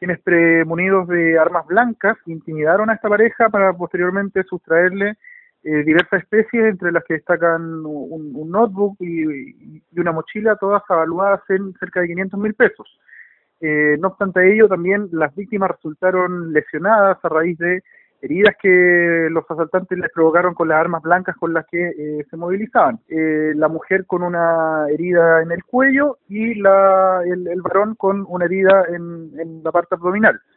quienes 0.00 0.18
premunidos 0.20 1.06
de 1.08 1.38
armas 1.38 1.66
blancas 1.66 2.16
intimidaron 2.24 2.88
a 2.88 2.94
esta 2.94 3.10
pareja 3.10 3.50
para 3.50 3.74
posteriormente 3.74 4.42
sustraerle 4.44 5.18
eh, 5.62 5.84
diversas 5.84 6.22
especies, 6.22 6.64
entre 6.64 6.90
las 6.90 7.04
que 7.04 7.14
destacan 7.14 7.84
un, 7.84 8.50
notebook 8.50 8.96
y, 8.98 9.82
una 9.94 10.10
mochila, 10.10 10.56
todas 10.56 10.82
avaluadas 10.88 11.42
en 11.50 11.74
cerca 11.74 12.00
de 12.00 12.08
500 12.08 12.40
mil 12.40 12.54
pesos. 12.54 12.88
Eh, 13.60 13.98
no 14.00 14.08
obstante 14.08 14.54
ello, 14.54 14.68
también 14.68 15.10
las 15.12 15.34
víctimas 15.34 15.72
resultaron 15.72 16.50
lesionadas 16.54 17.18
a 17.22 17.28
raíz 17.28 17.58
de 17.58 17.82
heridas 18.22 18.54
que 18.60 19.28
los 19.30 19.44
asaltantes 19.50 19.98
les 19.98 20.10
provocaron 20.12 20.54
con 20.54 20.68
las 20.68 20.78
armas 20.78 21.02
blancas 21.02 21.36
con 21.36 21.52
las 21.52 21.66
que 21.66 21.88
eh, 21.88 22.26
se 22.28 22.36
movilizaban. 22.36 23.00
la 23.08 23.68
mujer 23.68 24.06
con 24.06 24.22
una 24.22 24.86
herida 24.88 25.42
en 25.42 25.52
el 25.52 25.64
cuello 25.64 26.18
y 26.28 26.54
la, 26.54 27.22
el, 27.24 27.62
varón 27.62 27.94
con 27.94 28.24
una 28.28 28.44
herida 28.44 28.84
en 28.88 29.62
la 29.62 29.72
parte 29.72 29.94
abdominal. 29.94 30.40